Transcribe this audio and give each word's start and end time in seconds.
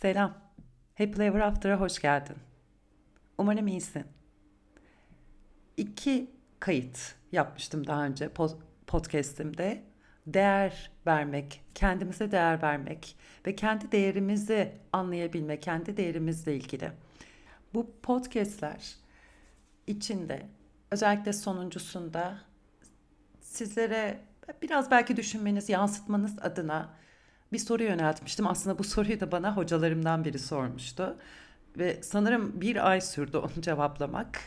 Selam. 0.00 0.34
Happy 0.98 1.22
Ever 1.22 1.40
After'a 1.40 1.80
hoş 1.80 1.98
geldin. 1.98 2.36
Umarım 3.38 3.66
iyisin. 3.66 4.04
İki 5.76 6.30
kayıt 6.60 7.14
yapmıştım 7.32 7.86
daha 7.86 8.04
önce 8.04 8.30
podcast'imde. 8.86 9.82
Değer 10.26 10.90
vermek, 11.06 11.64
kendimize 11.74 12.30
değer 12.30 12.62
vermek 12.62 13.16
ve 13.46 13.56
kendi 13.56 13.92
değerimizi 13.92 14.72
anlayabilmek, 14.92 15.62
kendi 15.62 15.96
değerimizle 15.96 16.56
ilgili. 16.56 16.92
Bu 17.74 17.90
podcast'ler 18.02 18.94
içinde 19.86 20.46
özellikle 20.90 21.32
sonuncusunda 21.32 22.38
sizlere 23.40 24.20
biraz 24.62 24.90
belki 24.90 25.16
düşünmeniz, 25.16 25.68
yansıtmanız 25.68 26.38
adına 26.38 26.94
bir 27.52 27.58
soru 27.58 27.82
yöneltmiştim. 27.82 28.46
Aslında 28.46 28.78
bu 28.78 28.84
soruyu 28.84 29.20
da 29.20 29.32
bana 29.32 29.56
hocalarımdan 29.56 30.24
biri 30.24 30.38
sormuştu. 30.38 31.16
Ve 31.78 32.02
sanırım 32.02 32.60
bir 32.60 32.90
ay 32.90 33.00
sürdü 33.00 33.36
onu 33.36 33.62
cevaplamak. 33.62 34.40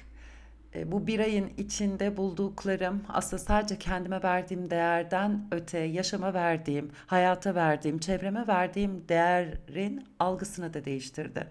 E, 0.76 0.92
bu 0.92 1.08
bir 1.08 1.20
ayın 1.20 1.52
içinde 1.58 2.18
bulduklarım 2.18 3.04
aslında 3.10 3.44
sadece 3.44 3.78
kendime 3.80 4.24
verdiğim 4.24 4.70
değerden 4.70 5.48
öte 5.52 5.80
yaşama 5.80 6.34
verdiğim, 6.34 6.92
hayata 7.08 7.56
verdiğim, 7.56 8.00
çevreme 8.00 8.48
verdiğim 8.48 9.10
değerin 9.10 10.08
algısını 10.20 10.74
da 10.74 10.86
değiştirdi. 10.86 11.48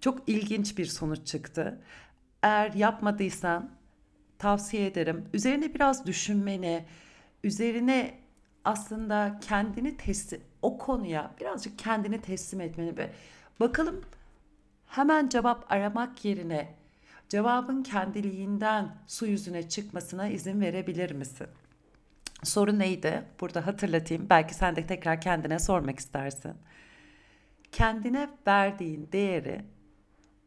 Çok 0.00 0.28
ilginç 0.28 0.78
bir 0.78 0.86
sonuç 0.86 1.26
çıktı. 1.26 1.78
Eğer 2.42 2.72
yapmadıysan 2.72 3.70
tavsiye 4.38 4.86
ederim. 4.86 5.24
Üzerine 5.34 5.74
biraz 5.74 6.06
düşünmeni, 6.06 6.84
üzerine 7.44 8.25
aslında 8.66 9.38
kendini 9.40 9.96
teslim 9.96 10.40
o 10.62 10.78
konuya 10.78 11.30
birazcık 11.40 11.78
kendini 11.78 12.20
teslim 12.20 12.60
etmeni 12.60 12.96
ve 12.96 13.10
bakalım 13.60 14.04
hemen 14.86 15.28
cevap 15.28 15.72
aramak 15.72 16.24
yerine 16.24 16.74
cevabın 17.28 17.82
kendiliğinden 17.82 18.94
su 19.06 19.26
yüzüne 19.26 19.68
çıkmasına 19.68 20.28
izin 20.28 20.60
verebilir 20.60 21.10
misin? 21.10 21.46
Soru 22.42 22.78
neydi? 22.78 23.24
Burada 23.40 23.66
hatırlatayım. 23.66 24.26
Belki 24.30 24.54
sen 24.54 24.76
de 24.76 24.86
tekrar 24.86 25.20
kendine 25.20 25.58
sormak 25.58 25.98
istersin. 25.98 26.54
Kendine 27.72 28.30
verdiğin 28.46 29.08
değeri 29.12 29.64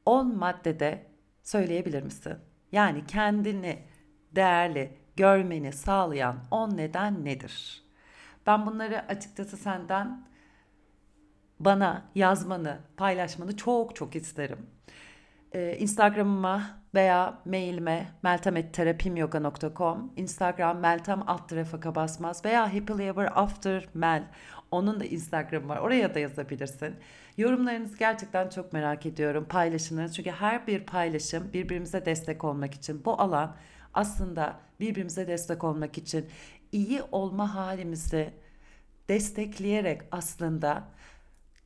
10 0.05 0.35
maddede 0.35 1.05
söyleyebilir 1.43 2.03
misin? 2.03 2.35
Yani 2.71 3.05
kendini 3.07 3.83
değerli 4.35 4.97
görmeni 5.15 5.73
sağlayan 5.73 6.43
10 6.51 6.77
neden 6.77 7.25
nedir? 7.25 7.88
Ben 8.49 8.65
bunları 8.65 9.05
açıkçası 9.07 9.57
senden 9.57 10.27
bana 11.59 12.05
yazmanı, 12.15 12.77
paylaşmanı 12.97 13.57
çok 13.57 13.95
çok 13.95 14.15
isterim. 14.15 14.57
Ee, 15.53 15.77
Instagram'ıma 15.79 16.63
veya 16.93 17.41
mailime 17.45 18.07
meltemetterapimyoga.com 18.23 20.13
Instagram 20.15 20.79
meltem 20.79 21.23
alt 21.27 21.49
tarafa 21.49 21.95
basmaz 21.95 22.45
veya 22.45 22.73
happily 22.73 23.07
ever 23.07 23.31
after 23.35 23.89
mel 23.93 24.23
onun 24.71 24.99
da 24.99 25.05
Instagram 25.05 25.69
var 25.69 25.77
oraya 25.77 26.15
da 26.15 26.19
yazabilirsin. 26.19 26.95
Yorumlarınızı 27.37 27.97
gerçekten 27.97 28.49
çok 28.49 28.73
merak 28.73 29.05
ediyorum 29.05 29.45
paylaşınız 29.49 30.15
çünkü 30.15 30.31
her 30.31 30.67
bir 30.67 30.85
paylaşım 30.85 31.53
birbirimize 31.53 32.05
destek 32.05 32.43
olmak 32.43 32.73
için 32.73 33.05
bu 33.05 33.21
alan 33.21 33.55
aslında 33.93 34.59
birbirimize 34.79 35.27
destek 35.27 35.63
olmak 35.63 35.97
için 35.97 36.25
iyi 36.71 37.01
olma 37.11 37.55
halimizi 37.55 38.33
destekleyerek 39.09 40.01
aslında 40.11 40.83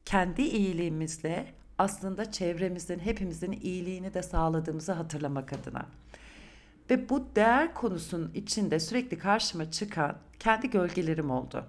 kendi 0.06 0.42
iyiliğimizle 0.42 1.46
aslında 1.78 2.32
çevremizin 2.32 3.00
hepimizin 3.00 3.52
iyiliğini 3.52 4.14
de 4.14 4.24
sağladığımızı 4.24 4.92
hatırlamak 4.92 5.54
adına. 5.54 5.86
Ve 6.90 7.10
bu 7.10 7.28
değer 7.36 7.74
konusunun 7.74 8.32
içinde 8.34 8.80
sürekli 8.80 9.18
karşıma 9.18 9.72
çıkan 9.72 10.18
kendi 10.40 10.70
gölgelerim 10.70 11.32
oldu. 11.32 11.66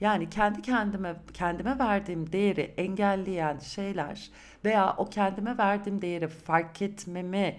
Yani 0.00 0.30
kendi 0.30 0.62
kendime 0.62 1.16
kendime 1.34 1.78
verdiğim 1.78 2.32
değeri 2.32 2.60
engelleyen 2.60 3.58
şeyler 3.58 4.30
veya 4.64 4.94
o 4.96 5.04
kendime 5.04 5.58
verdiğim 5.58 6.02
değeri 6.02 6.28
fark 6.28 6.82
etmemi 6.82 7.58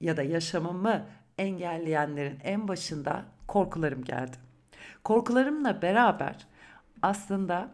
ya 0.00 0.16
da 0.16 0.22
yaşamamı 0.22 1.06
engelleyenlerin 1.38 2.38
en 2.44 2.68
başında 2.68 3.24
korkularım 3.46 4.04
geldi. 4.04 4.43
Korkularımla 5.04 5.82
beraber 5.82 6.46
aslında 7.02 7.70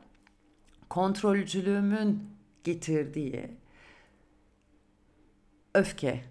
kontrolcülüğümün 0.89 2.31
getirdiği 2.65 3.51
öfke 5.75 6.25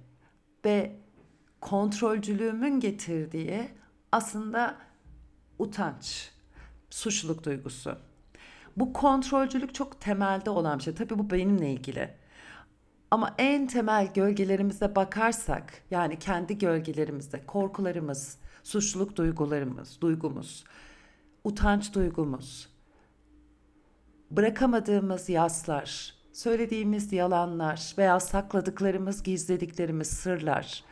ve 0.65 0.95
kontrolcülüğümün 1.61 2.79
getirdiği 2.79 3.69
aslında 4.11 4.77
utanç, 5.59 6.31
suçluluk 6.89 7.43
duygusu. 7.43 7.97
Bu 8.77 8.93
kontrolcülük 8.93 9.75
çok 9.75 10.01
temelde 10.01 10.49
olan 10.49 10.79
bir 10.79 10.83
şey. 10.83 10.95
Tabii 10.95 11.19
bu 11.19 11.29
benimle 11.29 11.71
ilgili. 11.71 12.13
Ama 13.11 13.35
en 13.37 13.67
temel 13.67 14.13
gölgelerimize 14.13 14.95
bakarsak, 14.95 15.81
yani 15.91 16.19
kendi 16.19 16.57
gölgelerimizde 16.57 17.45
korkularımız, 17.45 18.37
suçluluk 18.63 19.15
duygularımız, 19.15 20.01
duygumuz, 20.01 20.63
utanç 21.43 21.93
duygumuz, 21.93 22.69
bırakamadığımız 24.31 25.29
yaslar, 25.29 26.13
söylediğimiz 26.33 27.13
yalanlar 27.13 27.93
veya 27.97 28.19
sakladıklarımız, 28.19 29.23
gizlediklerimiz 29.23 30.07
sırlar, 30.07 30.83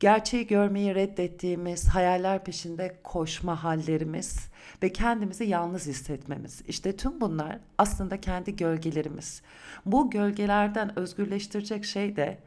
gerçeği 0.00 0.46
görmeyi 0.46 0.94
reddettiğimiz 0.94 1.88
hayaller 1.88 2.44
peşinde 2.44 3.00
koşma 3.04 3.64
hallerimiz 3.64 4.48
ve 4.82 4.92
kendimizi 4.92 5.44
yalnız 5.44 5.86
hissetmemiz. 5.86 6.62
İşte 6.68 6.96
tüm 6.96 7.20
bunlar 7.20 7.58
aslında 7.78 8.20
kendi 8.20 8.56
gölgelerimiz. 8.56 9.42
Bu 9.86 10.10
gölgelerden 10.10 10.98
özgürleştirecek 10.98 11.84
şey 11.84 12.16
de 12.16 12.38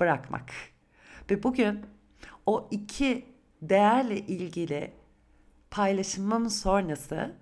bırakmak. 0.00 0.50
Ve 1.30 1.42
bugün 1.42 1.80
o 2.46 2.68
iki 2.70 3.26
değerle 3.62 4.18
ilgili 4.18 4.92
paylaşımım 5.70 6.50
sonrası 6.50 7.32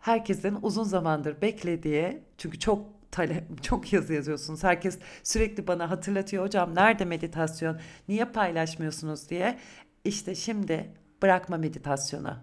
herkesin 0.00 0.58
uzun 0.62 0.84
zamandır 0.84 1.42
beklediği 1.42 2.22
çünkü 2.38 2.58
çok 2.58 2.94
talep, 3.10 3.62
çok 3.62 3.92
yazı 3.92 4.12
yazıyorsunuz. 4.12 4.64
Herkes 4.64 4.98
sürekli 5.22 5.66
bana 5.66 5.90
hatırlatıyor 5.90 6.44
hocam 6.44 6.74
nerede 6.74 7.04
meditasyon, 7.04 7.80
niye 8.08 8.24
paylaşmıyorsunuz 8.24 9.30
diye. 9.30 9.58
İşte 10.04 10.34
şimdi 10.34 10.90
bırakma 11.22 11.56
meditasyonu. 11.56 12.36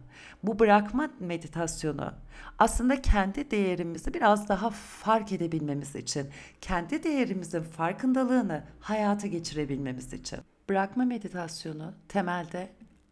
Bu 0.43 0.59
bırakma 0.59 1.09
meditasyonu 1.19 2.13
aslında 2.59 3.01
kendi 3.01 3.51
değerimizi 3.51 4.13
biraz 4.13 4.49
daha 4.49 4.69
fark 4.69 5.31
edebilmemiz 5.31 5.95
için, 5.95 6.29
kendi 6.61 7.03
değerimizin 7.03 7.63
farkındalığını 7.63 8.63
hayata 8.79 9.27
geçirebilmemiz 9.27 10.13
için. 10.13 10.39
Bırakma 10.69 11.05
meditasyonu 11.05 11.93
temelde 12.07 12.71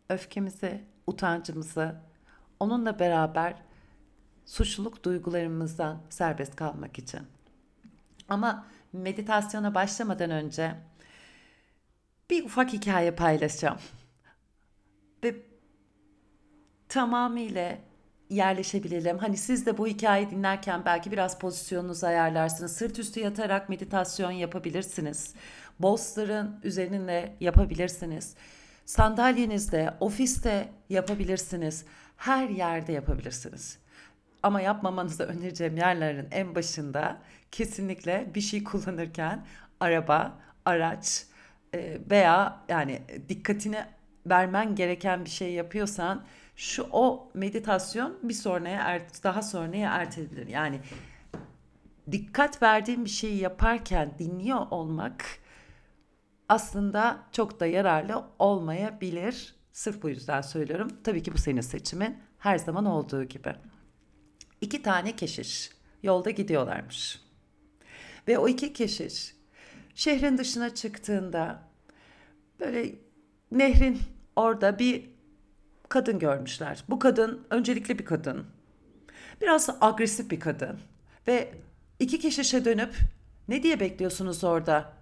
öfkemizi, 0.09 0.83
utancımızı, 1.07 1.95
onunla 2.59 2.99
beraber 2.99 3.55
suçluluk 4.45 5.03
duygularımızdan 5.05 6.01
serbest 6.09 6.55
kalmak 6.55 6.99
için. 6.99 7.21
Ama 8.29 8.67
meditasyona 8.93 9.75
başlamadan 9.75 10.31
önce 10.31 10.75
bir 12.29 12.45
ufak 12.45 12.73
hikaye 12.73 13.11
paylaşacağım. 13.11 13.79
Ve 15.23 15.35
tamamıyla 16.89 17.77
yerleşebilelim. 18.29 19.17
Hani 19.17 19.37
siz 19.37 19.65
de 19.65 19.77
bu 19.77 19.87
hikayeyi 19.87 20.31
dinlerken 20.31 20.85
belki 20.85 21.11
biraz 21.11 21.39
pozisyonunuzu 21.39 22.07
ayarlarsınız. 22.07 22.75
Sırt 22.75 22.99
üstü 22.99 23.19
yatarak 23.19 23.69
meditasyon 23.69 24.31
yapabilirsiniz. 24.31 25.33
Bolster'ın 25.79 26.59
üzerinde 26.63 27.33
yapabilirsiniz. 27.39 28.35
Sandalyenizde, 28.85 29.93
ofiste 29.99 30.69
yapabilirsiniz. 30.89 31.85
Her 32.17 32.49
yerde 32.49 32.91
yapabilirsiniz. 32.91 33.77
Ama 34.43 34.61
yapmamanızı 34.61 35.23
önereceğim 35.27 35.77
yerlerin 35.77 36.27
en 36.31 36.55
başında 36.55 37.17
kesinlikle 37.51 38.31
bir 38.35 38.41
şey 38.41 38.63
kullanırken 38.63 39.45
araba, 39.79 40.37
araç 40.65 41.25
e, 41.75 41.97
veya 42.09 42.59
yani 42.69 43.01
dikkatini 43.29 43.85
vermen 44.25 44.75
gereken 44.75 45.25
bir 45.25 45.29
şey 45.29 45.53
yapıyorsan 45.53 46.23
şu 46.59 46.87
o 46.91 47.31
meditasyon 47.33 48.17
bir 48.23 48.33
sonraya 48.33 48.81
ert 48.81 49.23
daha 49.23 49.41
sonraya 49.41 49.91
erteledir. 49.91 50.47
Yani 50.47 50.79
dikkat 52.11 52.61
verdiğin 52.61 53.05
bir 53.05 53.09
şeyi 53.09 53.37
yaparken 53.37 54.13
dinliyor 54.19 54.67
olmak 54.71 55.25
aslında 56.49 57.19
çok 57.31 57.59
da 57.59 57.65
yararlı 57.65 58.23
olmayabilir. 58.39 59.55
Sırf 59.71 60.03
bu 60.03 60.09
yüzden 60.09 60.41
söylüyorum. 60.41 60.87
Tabii 61.03 61.23
ki 61.23 61.33
bu 61.33 61.37
senin 61.37 61.61
seçimin 61.61 62.17
her 62.37 62.57
zaman 62.57 62.85
olduğu 62.85 63.23
gibi. 63.23 63.55
İki 64.61 64.81
tane 64.81 65.15
keşiş 65.15 65.71
yolda 66.03 66.29
gidiyorlarmış. 66.29 67.21
Ve 68.27 68.37
o 68.37 68.47
iki 68.47 68.73
keşiş 68.73 69.35
şehrin 69.95 70.37
dışına 70.37 70.75
çıktığında 70.75 71.63
böyle 72.59 72.95
nehrin 73.51 74.01
orada 74.35 74.79
bir 74.79 75.18
kadın 75.89 76.19
görmüşler. 76.19 76.83
Bu 76.89 76.99
kadın 76.99 77.47
öncelikli 77.49 77.99
bir 77.99 78.05
kadın. 78.05 78.45
Biraz 79.41 79.69
agresif 79.81 80.31
bir 80.31 80.39
kadın. 80.39 80.79
Ve 81.27 81.53
iki 81.99 82.19
keşişe 82.19 82.65
dönüp 82.65 82.95
ne 83.47 83.63
diye 83.63 83.79
bekliyorsunuz 83.79 84.43
orada? 84.43 84.93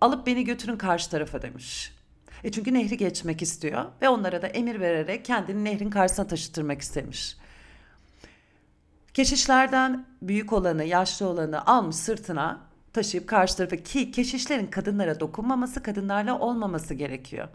Alıp 0.00 0.26
beni 0.26 0.44
götürün 0.44 0.76
karşı 0.76 1.10
tarafa 1.10 1.42
demiş. 1.42 1.92
E 2.44 2.52
çünkü 2.52 2.74
nehri 2.74 2.96
geçmek 2.96 3.42
istiyor 3.42 3.84
ve 4.02 4.08
onlara 4.08 4.42
da 4.42 4.46
emir 4.46 4.80
vererek 4.80 5.24
kendini 5.24 5.64
nehrin 5.64 5.90
karşısına 5.90 6.26
taşıtırmak 6.26 6.80
istemiş. 6.80 7.36
Keşişlerden 9.14 10.06
büyük 10.22 10.52
olanı, 10.52 10.84
yaşlı 10.84 11.26
olanı 11.26 11.66
almış 11.66 11.96
sırtına 11.96 12.60
taşıyıp 12.92 13.26
karşı 13.26 13.56
tarafa 13.56 13.76
ki 13.76 14.10
keşişlerin 14.10 14.66
kadınlara 14.66 15.20
dokunmaması, 15.20 15.82
kadınlarla 15.82 16.38
olmaması 16.38 16.94
gerekiyor. 16.94 17.48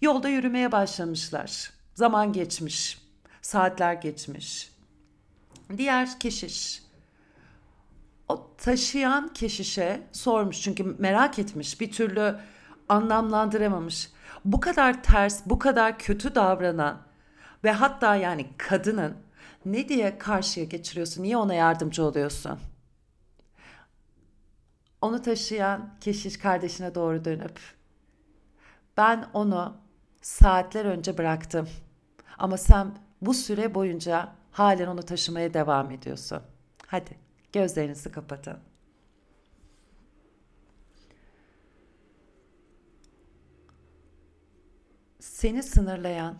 Yolda 0.00 0.28
yürümeye 0.28 0.72
başlamışlar. 0.72 1.77
Zaman 1.98 2.32
geçmiş, 2.32 3.02
saatler 3.42 3.92
geçmiş. 3.92 4.72
Diğer 5.76 6.18
keşiş 6.20 6.82
o 8.28 8.50
taşıyan 8.58 9.32
keşişe 9.34 10.02
sormuş 10.12 10.62
çünkü 10.62 10.84
merak 10.84 11.38
etmiş 11.38 11.80
bir 11.80 11.92
türlü 11.92 12.38
anlamlandıramamış. 12.88 14.10
Bu 14.44 14.60
kadar 14.60 15.02
ters, 15.02 15.46
bu 15.46 15.58
kadar 15.58 15.98
kötü 15.98 16.34
davranan 16.34 17.02
ve 17.64 17.72
hatta 17.72 18.16
yani 18.16 18.46
kadının 18.58 19.16
ne 19.64 19.88
diye 19.88 20.18
karşıya 20.18 20.66
geçiriyorsun? 20.66 21.22
Niye 21.22 21.36
ona 21.36 21.54
yardımcı 21.54 22.04
oluyorsun? 22.04 22.58
Onu 25.00 25.22
taşıyan 25.22 25.94
keşiş 26.00 26.38
kardeşine 26.38 26.94
doğru 26.94 27.24
dönüp 27.24 27.60
ben 28.96 29.28
onu 29.32 29.76
saatler 30.20 30.84
önce 30.84 31.18
bıraktım. 31.18 31.68
Ama 32.38 32.56
sen 32.56 32.98
bu 33.20 33.34
süre 33.34 33.74
boyunca 33.74 34.32
halen 34.50 34.86
onu 34.86 35.02
taşımaya 35.02 35.54
devam 35.54 35.90
ediyorsun. 35.90 36.42
Hadi 36.86 37.18
gözlerinizi 37.52 38.12
kapatın. 38.12 38.58
Seni 45.20 45.62
sınırlayan, 45.62 46.38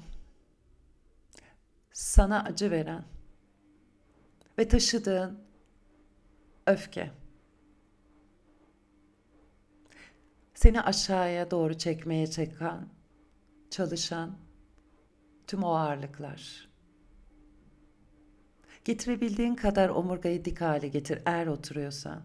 sana 1.93 2.45
acı 2.45 2.71
veren 2.71 3.05
ve 4.59 4.69
taşıdığın 4.69 5.39
öfke. 6.67 7.11
Seni 10.55 10.81
aşağıya 10.81 11.51
doğru 11.51 11.79
çekmeye 11.79 12.27
çeken, 12.27 12.89
çalışan 13.71 14.48
tüm 15.49 15.63
o 15.63 15.71
ağırlıklar. 15.71 16.69
Getirebildiğin 18.85 19.55
kadar 19.55 19.89
omurgayı 19.89 20.45
dik 20.45 20.61
hale 20.61 20.89
getir 20.89 21.23
eğer 21.27 21.47
oturuyorsan. 21.47 22.23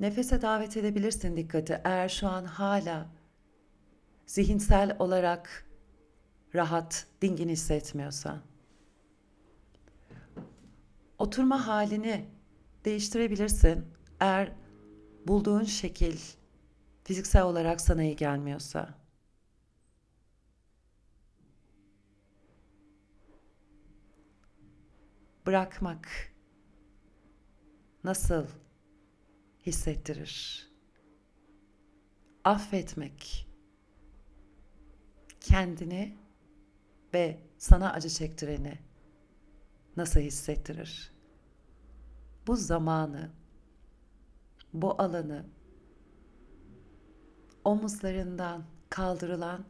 Nefese 0.00 0.42
davet 0.42 0.76
edebilirsin 0.76 1.36
dikkati 1.36 1.80
eğer 1.84 2.08
şu 2.08 2.28
an 2.28 2.44
hala 2.44 3.06
zihinsel 4.26 4.96
olarak 4.98 5.66
rahat, 6.54 7.06
dingin 7.22 7.48
hissetmiyorsan. 7.48 8.40
Oturma 11.18 11.66
halini 11.66 12.28
değiştirebilirsin 12.84 13.84
eğer 14.20 14.52
bulduğun 15.26 15.64
şekil 15.64 16.18
fiziksel 17.08 17.42
olarak 17.42 17.80
sana 17.80 18.02
iyi 18.02 18.16
gelmiyorsa. 18.16 18.94
Bırakmak 25.46 26.32
nasıl 28.04 28.46
hissettirir? 29.66 30.64
Affetmek 32.44 33.48
kendini 35.40 36.16
ve 37.14 37.40
sana 37.58 37.92
acı 37.92 38.08
çektireni 38.10 38.78
nasıl 39.96 40.20
hissettirir? 40.20 41.12
Bu 42.46 42.56
zamanı, 42.56 43.30
bu 44.72 45.02
alanı 45.02 45.57
omuzlarından 47.64 48.62
kaldırılan 48.90 49.64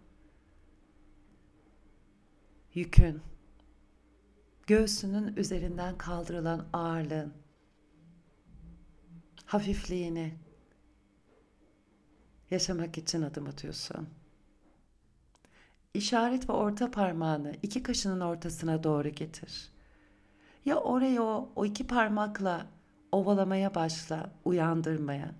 yükün, 2.74 3.20
göğsünün 4.66 5.36
üzerinden 5.36 5.98
kaldırılan 5.98 6.66
ağırlığın, 6.72 7.32
hafifliğini 9.44 10.34
yaşamak 12.50 12.98
için 12.98 13.22
adım 13.22 13.46
atıyorsun. 13.46 14.08
İşaret 15.94 16.48
ve 16.48 16.52
orta 16.52 16.90
parmağını 16.90 17.54
iki 17.62 17.82
kaşının 17.82 18.20
ortasına 18.20 18.84
doğru 18.84 19.08
getir. 19.08 19.72
Ya 20.64 20.76
oraya 20.76 21.22
o, 21.22 21.52
o 21.56 21.64
iki 21.64 21.86
parmakla 21.86 22.66
ovalamaya 23.12 23.74
başla, 23.74 24.30
uyandırmaya. 24.44 25.34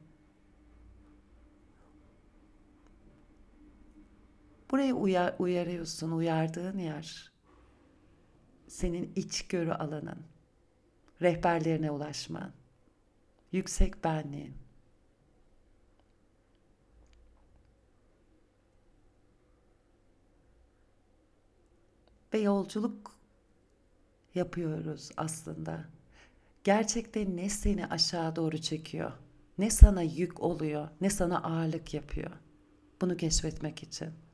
Burayı 4.70 4.94
uyar, 4.94 5.34
uyarıyorsun, 5.38 6.10
uyardığın 6.10 6.78
yer. 6.78 7.32
Senin 8.68 9.12
içgörü 9.16 9.72
alanın, 9.72 10.18
rehberlerine 11.22 11.90
ulaşman, 11.90 12.52
yüksek 13.52 14.04
benliğin. 14.04 14.56
Ve 22.34 22.38
yolculuk 22.38 23.18
yapıyoruz 24.34 25.10
aslında. 25.16 25.84
Gerçekte 26.64 27.36
ne 27.36 27.48
seni 27.48 27.86
aşağı 27.86 28.36
doğru 28.36 28.58
çekiyor, 28.58 29.12
ne 29.58 29.70
sana 29.70 30.02
yük 30.02 30.40
oluyor, 30.40 30.88
ne 31.00 31.10
sana 31.10 31.42
ağırlık 31.42 31.94
yapıyor. 31.94 32.30
Bunu 33.00 33.16
keşfetmek 33.16 33.82
için. 33.82 34.27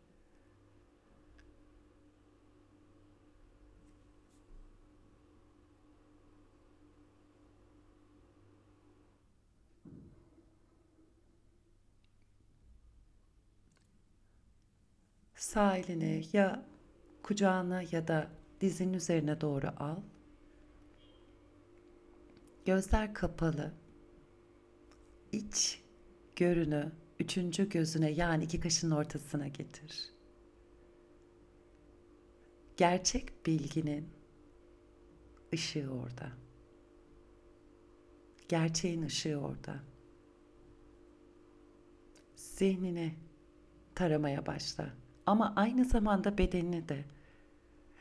Sağ 15.54 15.76
elini 15.76 16.24
ya 16.32 16.66
kucağına 17.22 17.82
ya 17.82 18.08
da 18.08 18.30
dizinin 18.60 18.94
üzerine 18.94 19.40
doğru 19.40 19.66
al. 19.76 19.96
Gözler 22.64 23.14
kapalı. 23.14 23.72
İç 25.32 25.82
görünü 26.36 26.92
üçüncü 27.20 27.68
gözüne 27.68 28.10
yani 28.10 28.44
iki 28.44 28.60
kaşın 28.60 28.90
ortasına 28.90 29.48
getir. 29.48 30.10
Gerçek 32.76 33.46
bilginin 33.46 34.08
ışığı 35.52 35.90
orada. 35.90 36.32
Gerçeğin 38.48 39.02
ışığı 39.02 39.36
orada. 39.40 39.74
Zihnini 42.36 43.14
taramaya 43.94 44.46
başla. 44.46 45.03
Ama 45.26 45.52
aynı 45.56 45.84
zamanda 45.84 46.38
bedenini 46.38 46.88
de. 46.88 47.04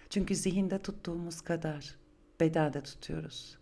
Çünkü 0.09 0.35
zihinde 0.35 0.81
tuttuğumuz 0.81 1.41
kadar 1.41 1.95
bedende 2.39 2.83
tutuyoruz. 2.83 3.57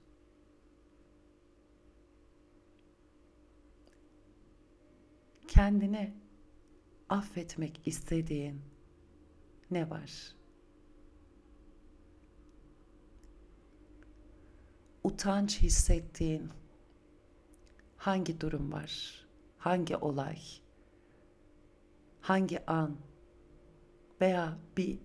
Kendini 5.48 6.14
affetmek 7.10 7.82
istediğin 7.86 8.62
ne 9.72 9.90
var? 9.90 10.36
Utanç 15.04 15.62
hissettiğin 15.62 16.50
hangi 17.98 18.42
durum 18.42 18.72
var? 18.72 19.26
Hangi 19.58 19.98
olay? 19.98 20.38
Hangi 22.22 22.66
an? 22.66 22.98
Veya 24.22 24.58
bir 24.78 25.00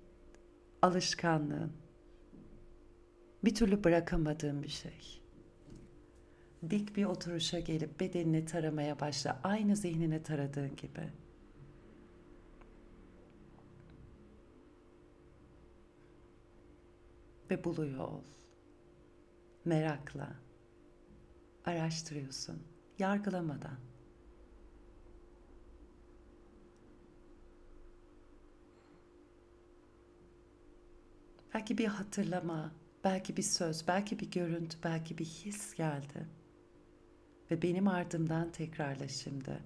alışkanlığın 0.82 1.72
Bir 3.44 3.54
türlü 3.54 3.84
bırakamadığım 3.84 4.62
bir 4.62 4.68
şey. 4.68 5.22
Dik 6.70 6.96
bir 6.96 7.04
oturuşa 7.04 7.60
gelip 7.60 8.00
bedenini 8.00 8.44
taramaya 8.44 9.00
başla. 9.00 9.40
Aynı 9.44 9.76
zihnini 9.76 10.22
taradığın 10.22 10.76
gibi. 10.76 11.12
Ve 17.50 17.64
buluyor 17.64 18.08
ol. 18.08 18.22
Merakla. 19.64 20.28
Araştırıyorsun. 21.64 22.62
Yargılamadan. 22.98 23.78
Belki 31.56 31.78
bir 31.78 31.86
hatırlama, 31.86 32.72
belki 33.04 33.36
bir 33.36 33.42
söz, 33.42 33.88
belki 33.88 34.20
bir 34.20 34.30
görüntü, 34.30 34.78
belki 34.84 35.18
bir 35.18 35.24
his 35.24 35.74
geldi. 35.74 36.26
Ve 37.50 37.62
benim 37.62 37.88
ardımdan 37.88 38.52
tekrarla 38.52 39.08
şimdi. 39.08 39.62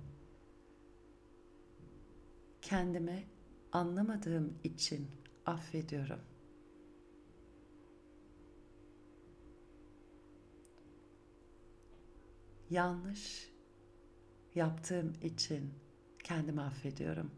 Kendimi 2.63 3.25
anlamadığım 3.73 4.59
için 4.65 5.11
affediyorum. 5.47 6.21
Yanlış 12.71 13.53
yaptığım 14.55 15.15
için 15.23 15.75
kendimi 16.25 16.61
affediyorum. 16.61 17.31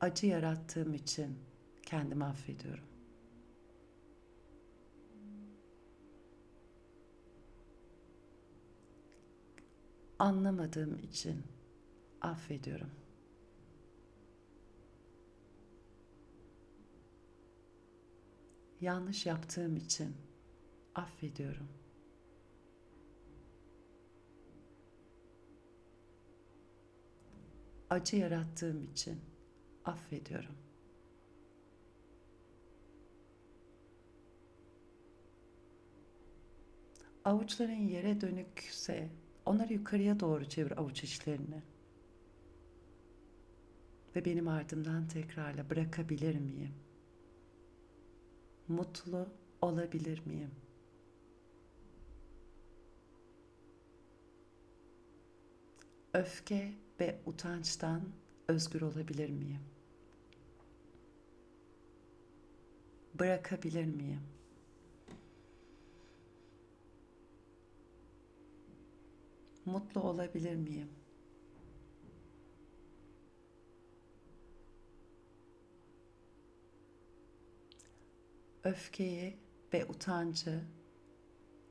Acı 0.00 0.26
yarattığım 0.26 0.94
için 0.94 1.38
kendimi 1.82 2.24
affediyorum. 2.24 2.84
Anlamadığım 10.18 10.98
için 10.98 11.42
affediyorum. 12.20 12.90
Yanlış 18.80 19.26
yaptığım 19.26 19.76
için 19.76 20.16
affediyorum. 20.94 21.68
Acı 27.90 28.16
yarattığım 28.16 28.82
için 28.82 29.29
affediyorum. 29.84 30.54
Avuçların 37.24 37.88
yere 37.88 38.20
dönükse 38.20 39.10
onları 39.46 39.72
yukarıya 39.72 40.20
doğru 40.20 40.44
çevir 40.48 40.78
avuç 40.78 41.04
içlerini. 41.04 41.62
Ve 44.16 44.24
benim 44.24 44.48
ardımdan 44.48 45.08
tekrarla 45.08 45.70
bırakabilir 45.70 46.38
miyim? 46.38 46.74
Mutlu 48.68 49.28
olabilir 49.62 50.22
miyim? 50.26 50.50
Öfke 56.14 56.72
ve 57.00 57.18
utançtan 57.26 58.02
özgür 58.48 58.80
olabilir 58.80 59.30
miyim? 59.30 59.69
Bırakabilir 63.14 63.84
miyim? 63.84 64.20
Mutlu 69.64 70.00
olabilir 70.00 70.56
miyim? 70.56 70.90
Öfkeyi 78.64 79.38
ve 79.72 79.86
utancı 79.86 80.64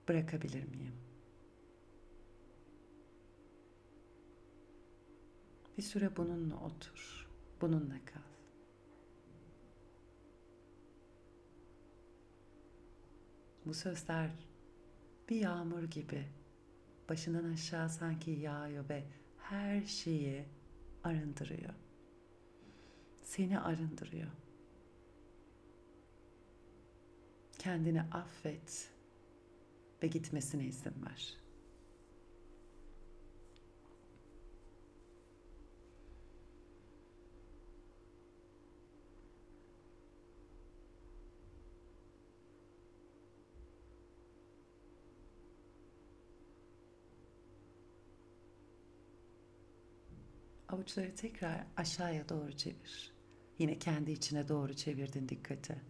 bırakabilir 0.07 0.63
miyim? 0.63 0.95
Bir 5.77 5.83
süre 5.83 6.17
bununla 6.17 6.55
otur, 6.55 7.29
bununla 7.61 8.05
kal. 8.05 8.38
Bu 13.69 13.73
sözler 13.73 14.29
bir 15.29 15.35
yağmur 15.35 15.83
gibi 15.83 16.27
başından 17.09 17.43
aşağı 17.43 17.89
sanki 17.89 18.31
yağıyor 18.31 18.89
ve 18.89 19.03
her 19.37 19.85
şeyi 19.85 20.45
arındırıyor. 21.03 21.73
Seni 23.21 23.59
arındırıyor. 23.59 24.31
Kendini 27.59 28.01
affet 28.01 28.91
ve 30.03 30.07
gitmesine 30.07 30.65
izin 30.65 31.05
ver. 31.05 31.37
Avuçları 50.89 51.15
tekrar 51.15 51.65
aşağıya 51.77 52.29
doğru 52.29 52.51
çevir. 52.51 53.13
Yine 53.59 53.79
kendi 53.79 54.11
içine 54.11 54.47
doğru 54.47 54.73
çevirdin 54.73 55.29
dikkati. 55.29 55.81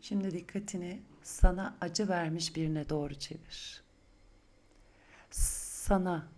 Şimdi 0.00 0.30
dikkatini 0.30 1.02
sana 1.22 1.76
acı 1.80 2.08
vermiş 2.08 2.56
birine 2.56 2.88
doğru 2.88 3.14
çevir. 3.14 3.82
Sana 5.30 6.28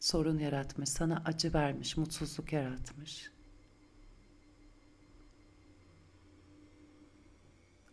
sorun 0.00 0.38
yaratmış, 0.38 0.88
sana 0.88 1.22
acı 1.24 1.54
vermiş, 1.54 1.96
mutsuzluk 1.96 2.52
yaratmış. 2.52 3.37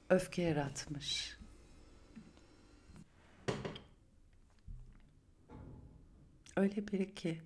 Öfke 0.09 0.41
yaratmış. 0.41 1.37
Öyle 6.57 6.87
biri 6.87 7.15
ki 7.15 7.41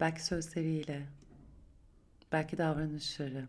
belki 0.00 0.24
sözleriyle, 0.24 1.06
belki 2.32 2.58
davranışları 2.58 3.48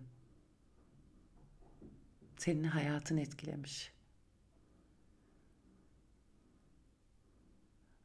senin 2.37 2.63
hayatını 2.63 3.21
etkilemiş. 3.21 3.93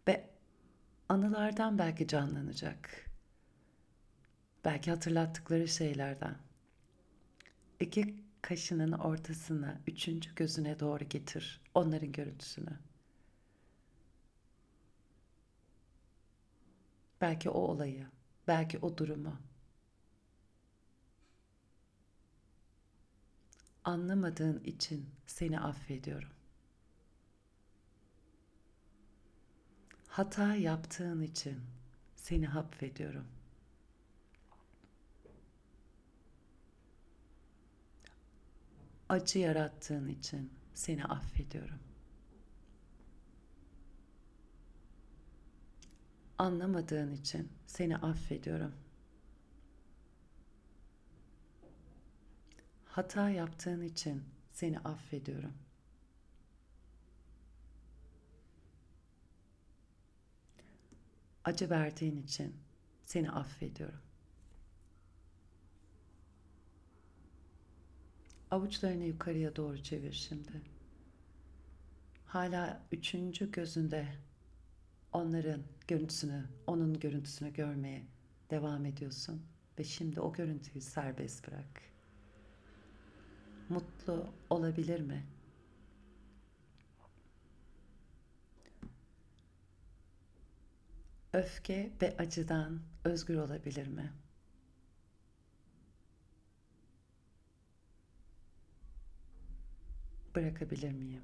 Ve 0.08 0.30
anılardan 1.08 1.78
belki 1.78 2.08
canlanacak. 2.08 3.10
Belki 4.64 4.90
hatırlattıkları 4.90 5.68
şeylerden. 5.68 6.36
İki 7.80 8.25
kaşının 8.46 8.92
ortasına, 8.92 9.80
üçüncü 9.86 10.34
gözüne 10.34 10.80
doğru 10.80 11.04
getir 11.04 11.60
onların 11.74 12.12
görüntüsünü. 12.12 12.78
Belki 17.20 17.50
o 17.50 17.58
olayı, 17.58 18.06
belki 18.48 18.78
o 18.78 18.98
durumu. 18.98 19.40
Anlamadığın 23.84 24.64
için 24.64 25.10
seni 25.26 25.60
affediyorum. 25.60 26.32
Hata 30.08 30.54
yaptığın 30.54 31.22
için 31.22 31.60
seni 32.16 32.50
affediyorum. 32.50 33.35
Acı 39.08 39.38
yarattığın 39.38 40.08
için 40.08 40.52
seni 40.74 41.04
affediyorum. 41.04 41.78
Anlamadığın 46.38 47.12
için 47.12 47.52
seni 47.66 47.96
affediyorum. 47.96 48.74
Hata 52.84 53.30
yaptığın 53.30 53.82
için 53.82 54.24
seni 54.52 54.78
affediyorum. 54.78 55.52
Acı 61.44 61.70
verdiğin 61.70 62.16
için 62.22 62.56
seni 63.04 63.30
affediyorum. 63.30 64.05
Avuçlarını 68.56 69.04
yukarıya 69.04 69.56
doğru 69.56 69.82
çevir 69.82 70.12
şimdi. 70.12 70.62
Hala 72.26 72.82
üçüncü 72.92 73.50
gözünde 73.50 74.06
onların 75.12 75.62
görüntüsünü, 75.88 76.46
onun 76.66 77.00
görüntüsünü 77.00 77.52
görmeye 77.52 78.06
devam 78.50 78.86
ediyorsun. 78.86 79.42
Ve 79.78 79.84
şimdi 79.84 80.20
o 80.20 80.32
görüntüyü 80.32 80.80
serbest 80.80 81.48
bırak. 81.48 81.82
Mutlu 83.68 84.26
olabilir 84.50 85.00
mi? 85.00 85.26
Öfke 91.32 91.92
ve 92.02 92.16
acıdan 92.18 92.80
özgür 93.04 93.36
olabilir 93.36 93.86
mi? 93.86 94.12
Bırakabilir 100.36 100.92
miyim? 100.92 101.22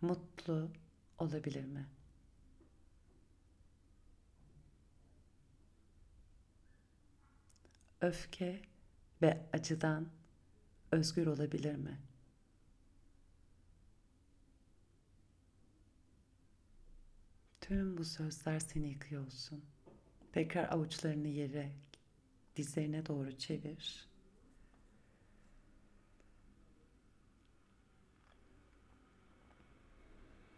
Mutlu 0.00 0.70
olabilir 1.18 1.64
mi? 1.64 1.86
Öfke 8.00 8.62
ve 9.22 9.46
acıdan 9.52 10.08
özgür 10.92 11.26
olabilir 11.26 11.74
mi? 11.74 12.00
Tüm 17.60 17.98
bu 17.98 18.04
sözler 18.04 18.58
seni 18.60 18.88
yıkıyor 18.88 19.26
olsun. 19.26 19.64
Tekrar 20.32 20.72
avuçlarını 20.72 21.28
yere, 21.28 21.72
dizlerine 22.56 23.06
doğru 23.06 23.38
çevir. 23.38 24.11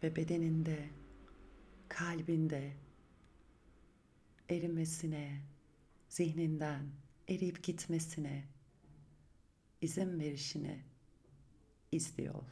Ve 0.04 0.16
bedeninde, 0.16 0.90
kalbinde 1.88 2.76
erimesine, 4.48 5.42
zihninden 6.08 6.90
eriyip 7.28 7.62
gitmesine, 7.62 8.44
izin 9.80 10.20
verişini 10.20 10.84
izliyor. 11.92 12.44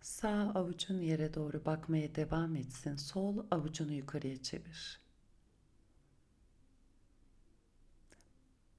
Sağ 0.00 0.52
avucun 0.54 1.00
yere 1.00 1.34
doğru 1.34 1.64
bakmaya 1.64 2.14
devam 2.14 2.56
etsin. 2.56 2.96
Sol 2.96 3.46
avucunu 3.50 3.92
yukarıya 3.92 4.42
çevir. 4.42 5.00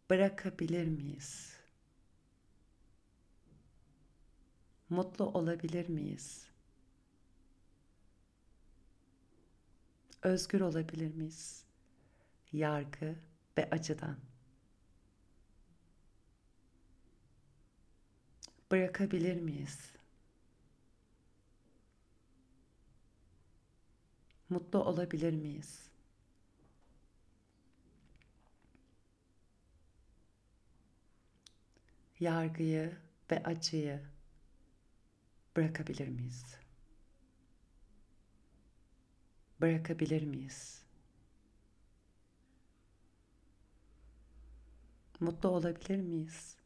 Bırakabilir 0.10 0.88
miyiz? 0.88 1.55
Mutlu 4.90 5.26
olabilir 5.26 5.90
miyiz? 5.90 6.46
Özgür 10.24 10.62
olabilir 10.62 11.16
miyiz? 11.16 11.64
Yargı 12.52 13.16
ve 13.58 13.70
acıdan. 13.72 14.18
Bırakabilir 18.72 19.36
miyiz? 19.42 19.92
Mutlu 24.50 24.84
olabilir 24.84 25.34
miyiz? 25.34 25.90
Yargıyı 32.20 32.98
ve 33.32 33.44
acıyı 33.44 34.15
bırakabilir 35.56 36.08
miyiz? 36.08 36.56
Bırakabilir 39.62 40.24
miyiz? 40.24 40.86
Mutlu 45.20 45.50
olabilir 45.50 45.98
miyiz? 45.98 46.58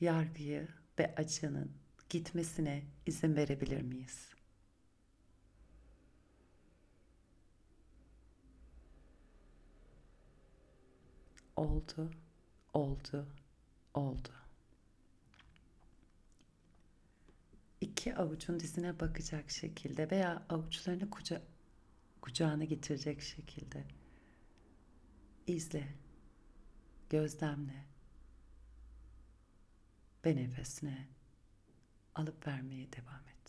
Yargıyı 0.00 0.68
ve 0.98 1.14
acının 1.16 1.72
gitmesine 2.10 2.82
izin 3.06 3.36
verebilir 3.36 3.82
miyiz? 3.82 4.39
Oldu, 11.60 12.10
oldu, 12.74 13.26
oldu. 13.94 14.32
İki 17.80 18.16
avucun 18.16 18.60
dizine 18.60 19.00
bakacak 19.00 19.50
şekilde 19.50 20.10
veya 20.10 20.42
avuçlarını 20.48 21.10
kuca 21.10 21.42
kucağına 22.20 22.64
getirecek 22.64 23.22
şekilde 23.22 23.84
izle, 25.46 25.88
gözlemle 27.10 27.84
ve 30.26 30.36
nefesine 30.36 31.08
alıp 32.14 32.46
vermeye 32.46 32.92
devam 32.92 33.28
et. 33.28 33.39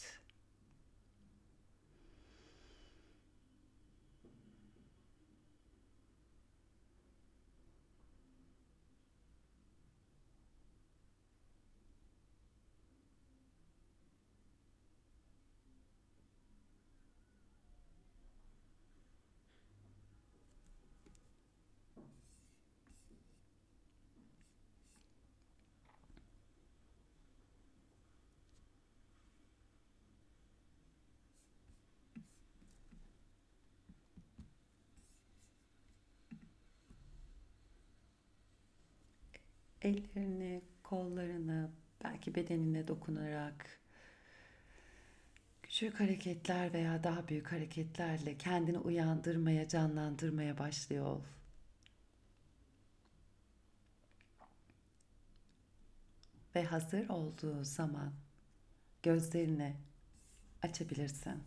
Ellerini, 39.81 40.61
kollarını, 40.83 41.69
belki 42.03 42.35
bedenine 42.35 42.87
dokunarak 42.87 43.79
küçük 45.63 45.99
hareketler 45.99 46.73
veya 46.73 47.03
daha 47.03 47.27
büyük 47.27 47.51
hareketlerle 47.51 48.37
kendini 48.37 48.77
uyandırmaya, 48.77 49.67
canlandırmaya 49.67 50.57
başlıyor 50.57 51.05
ol. 51.05 51.21
Ve 56.55 56.63
hazır 56.63 57.09
olduğu 57.09 57.63
zaman 57.63 58.13
gözlerini 59.03 59.75
açabilirsin. 60.61 61.43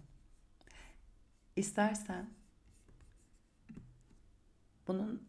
İstersen 1.56 2.30
bunun 4.86 5.28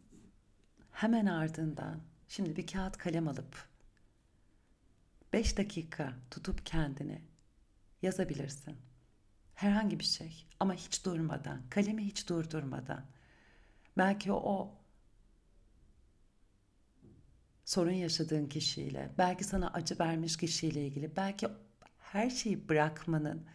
hemen 0.92 1.26
ardından 1.26 2.00
Şimdi 2.28 2.56
bir 2.56 2.66
kağıt 2.66 2.96
kalem 2.96 3.28
alıp 3.28 3.68
5 5.32 5.56
dakika 5.56 6.12
tutup 6.30 6.66
kendini 6.66 7.22
yazabilirsin. 8.02 8.76
Herhangi 9.54 9.98
bir 9.98 10.04
şey 10.04 10.46
ama 10.60 10.74
hiç 10.74 11.04
durmadan, 11.04 11.62
kalemi 11.70 12.04
hiç 12.04 12.28
durdurmadan. 12.28 13.06
Belki 13.96 14.32
o 14.32 14.74
sorun 17.64 17.92
yaşadığın 17.92 18.46
kişiyle, 18.46 19.10
belki 19.18 19.44
sana 19.44 19.72
acı 19.72 19.98
vermiş 19.98 20.36
kişiyle 20.36 20.86
ilgili, 20.86 21.16
belki 21.16 21.48
her 21.98 22.30
şeyi 22.30 22.68
bırakmanın 22.68 23.46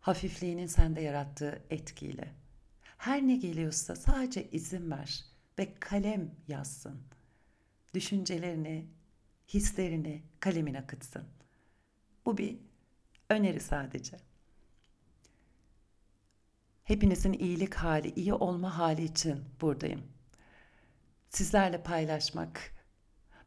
hafifliğinin 0.00 0.66
sende 0.66 1.00
yarattığı 1.00 1.62
etkiyle. 1.70 2.34
Her 2.98 3.22
ne 3.26 3.36
geliyorsa 3.36 3.96
sadece 3.96 4.50
izin 4.50 4.90
ver 4.90 5.24
ve 5.58 5.74
kalem 5.80 6.30
yazsın. 6.48 7.02
Düşüncelerini, 7.94 8.86
hislerini 9.48 10.22
kalemine 10.40 10.78
akıtsın. 10.78 11.24
Bu 12.26 12.38
bir 12.38 12.58
öneri 13.30 13.60
sadece. 13.60 14.16
Hepinizin 16.84 17.32
iyilik 17.32 17.74
hali, 17.74 18.10
iyi 18.14 18.34
olma 18.34 18.78
hali 18.78 19.04
için 19.04 19.44
buradayım. 19.60 20.02
Sizlerle 21.28 21.82
paylaşmak 21.82 22.72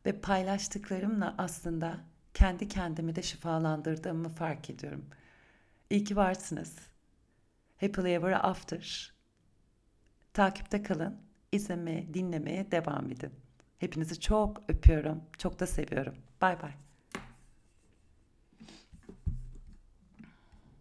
ve 0.06 0.22
paylaştıklarımla 0.22 1.36
aslında 1.38 2.00
kendi 2.34 2.68
kendimi 2.68 3.16
de 3.16 3.22
şifalandırdığımı 3.22 4.30
fark 4.30 4.70
ediyorum. 4.70 5.06
İyi 5.90 6.04
ki 6.04 6.16
varsınız. 6.16 6.76
Happily 7.80 8.14
Ever 8.14 8.50
After. 8.50 9.14
Takipte 10.34 10.84
kalın, 10.84 11.22
izlemeye, 11.52 12.14
dinlemeye 12.14 12.72
devam 12.72 13.12
edin. 13.12 13.32
Hepinizi 13.78 14.20
çok 14.20 14.62
öpüyorum, 14.70 15.24
çok 15.38 15.60
da 15.60 15.68
seviyorum. 15.68 16.16
Bay 16.42 16.62
bay. 16.62 16.72